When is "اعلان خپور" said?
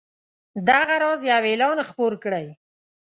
1.49-2.13